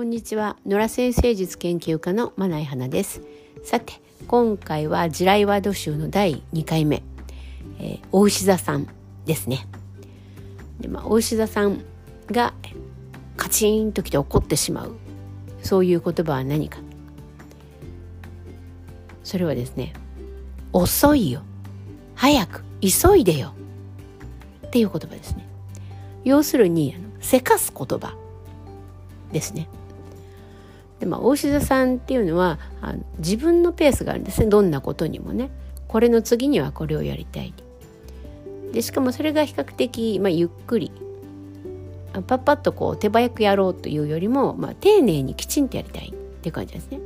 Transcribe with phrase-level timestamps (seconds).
[0.00, 0.56] こんにちは。
[0.64, 3.20] 野良先生術研究家のまない花です。
[3.62, 7.02] さて今回は地雷ワード集の第2回目、
[7.78, 8.88] えー、大牛座さん
[9.26, 9.66] ですね。
[10.80, 11.84] で、まあ、大牛座さん
[12.30, 12.54] が
[13.36, 14.96] カチンときて怒ってしまう。
[15.62, 16.78] そういう言葉は何か。
[19.22, 19.92] それはですね
[20.72, 21.42] 遅いよ。
[22.14, 23.52] 早く急いでよ。
[24.66, 25.46] っていう言葉ですね。
[26.24, 28.16] 要するにせかす言葉
[29.30, 29.68] ですね。
[31.00, 34.46] でまあ大志座さんっていうのはあの自分のペースがあるんですね。
[34.46, 35.50] どんなことにもね。
[35.88, 37.52] これの次にはこれをやりたい。
[38.72, 40.92] でしかもそれが比較的、まあ、ゆっくり。
[42.12, 46.12] パッパッとこう手早くやろうというよりも、まあ、丁寧にきちんとやりたい。
[46.40, 47.00] っていう感じですね。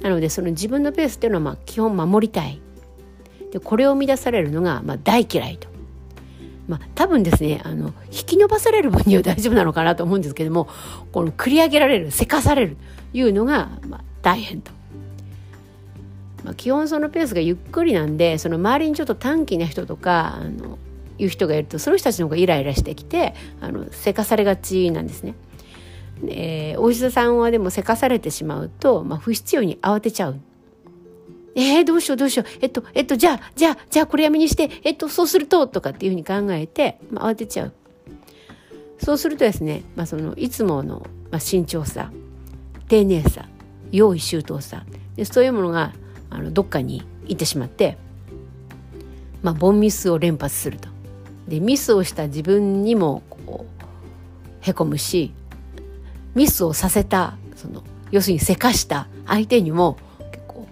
[0.00, 2.60] なのでその自分のペースっていうのはまあ基本守りたい。
[3.52, 5.68] でこれを乱されるのがまあ大嫌いと。
[6.68, 10.68] まあ、多分ですねあの引き伸ばされる分には大丈夫なのかなと思うんですけども
[11.12, 12.76] この繰り上げられるせかされる。
[13.12, 14.72] いうのが、まあ、大変と。
[16.44, 20.78] まあ、基本そのペースがゆっくりなんでその周りにちょっと短気な人とかあの
[21.18, 25.34] いう人がいるとその人たちの方がイライラしてきてあのせかされがちなんですね。
[26.26, 30.40] えー、お医者さんはでもせかされてしまうと、まあ、不必要に慌てちゃう
[31.54, 32.46] えー、どうしようどうしよう。
[32.60, 37.72] えっと、えっと、じゃあ、じゃあ、じゃあこれやめにして、えっと、そうすると、とかっていうふうに考えて、まあ、慌てちゃう。
[38.98, 42.12] そうするとですね、まあ、その、いつもの、まあ、慎重さ、
[42.88, 43.46] 丁寧さ、
[43.92, 44.84] 用意周到さ、
[45.16, 45.92] でそういうものが、
[46.30, 47.96] あの、どっかに行ってしまって、
[49.42, 50.88] まあ、ボンミスを連発すると。
[51.46, 53.84] で、ミスをした自分にも、こう、
[54.60, 55.32] へこむし、
[56.34, 59.98] ミスをさせた、その、要するにせかした相手にも
[60.32, 60.66] 結構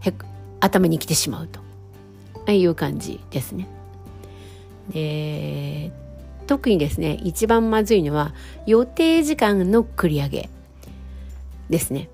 [0.00, 0.12] へ、
[0.60, 3.68] 頭に来てしまうという感じですね。
[4.90, 5.90] で
[6.46, 8.34] 特にですね一番まずいのは
[8.66, 10.50] 予定時間の繰り上げ
[11.74, 12.08] ですね。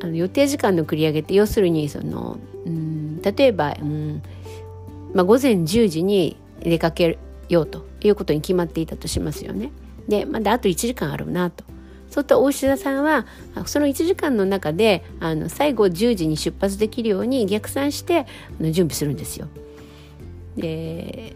[0.00, 4.22] あの予定時間の繰り上げって要するにそのうん例えば、うん
[5.12, 9.72] まあ、午前10時に出かけようということに決まっていたとしますよね。
[10.06, 11.64] でまだあと1時間あるなと。
[12.08, 13.26] そういった大志田さんは
[13.66, 18.26] その1時間の中であの最後10時に出発できるように逆算して
[18.60, 19.48] 準備するんですよ。
[20.56, 21.34] で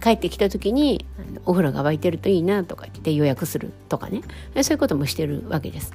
[0.00, 1.06] 帰ってきた時に
[1.44, 4.22] お風呂が沸いてるといいなとか言って予約するとかね
[4.62, 5.92] そういうこともしてるわけです。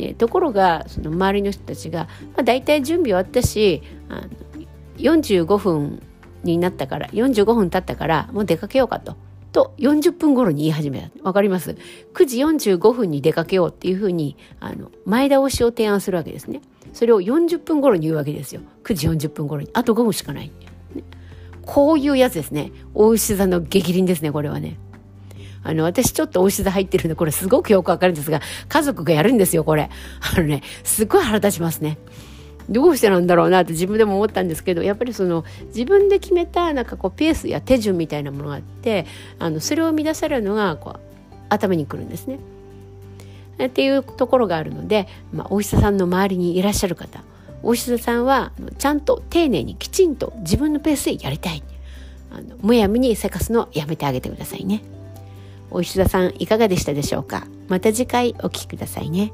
[0.00, 4.28] でところがその周りの人たちが、まあ、大体準備終わったしあの
[4.96, 6.02] 45分
[6.44, 9.16] になったから45分経ったからもう出かけようかと
[9.52, 11.24] と40分頃に言い始めた。
[11.24, 11.76] わかります
[12.14, 16.60] ?9 時45分に出かけようっていうふうに、あの、前倒しを提案するわけですね。
[16.92, 18.60] それを40分頃に言うわけですよ。
[18.84, 19.70] 9時40分頃に。
[19.72, 20.52] あと5分しかない。
[20.94, 21.02] ね、
[21.64, 22.72] こういうやつですね。
[22.94, 24.78] 大牛座の激鱗ですね、これはね。
[25.62, 29.90] あの、私ちょっと大牛座入ってるんで、これすごくよくわかるんですが、家族がやるんですよ、これ。
[30.34, 31.98] あのね、すごい腹立ちますね。
[32.68, 39.06] どうしてなんだろうなって自分でも思ったんですけどやっぱりその自分で決めたなんかこうペースや手順みたいなものがあって
[39.38, 41.00] あのそれを乱されるのがこう
[41.48, 42.38] 頭にくるんですね。
[43.66, 47.24] っていうところがあるので、まあ、お医者さんの周りにいらっしゃる方
[47.64, 51.64] お医者さんはちゃんと丁寧にきちんと自分のペースでやりたい
[52.30, 54.80] あのむやみにせかすのやめてあげてくださいね
[55.70, 57.46] お石田さんいかがでしたでしょうか？
[57.68, 59.32] また次回お聴きくださいね。